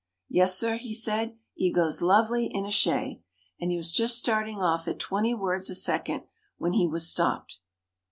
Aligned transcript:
"Yus, 0.29 0.57
sir," 0.57 0.77
he 0.77 0.93
said, 0.95 1.37
"'e 1.55 1.71
goes 1.71 2.01
lovely 2.01 2.47
in 2.47 2.65
a 2.65 2.71
shay," 2.71 3.21
and 3.59 3.69
he 3.69 3.77
was 3.77 3.91
just 3.91 4.17
starting 4.17 4.59
off 4.59 4.87
at 4.87 4.97
twenty 4.97 5.35
words 5.35 5.69
a 5.69 5.75
second, 5.75 6.23
when 6.57 6.73
he 6.73 6.87
was 6.87 7.07
stopped. 7.07 7.59